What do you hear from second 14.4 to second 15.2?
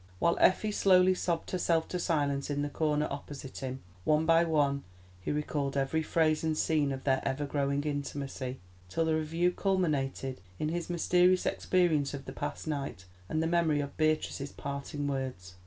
parting